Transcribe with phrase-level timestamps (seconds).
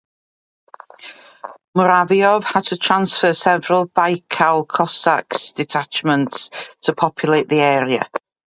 [1.77, 6.49] Muravyov had to transfer several Baikal Cossacks detachments
[6.81, 8.09] to populate the area.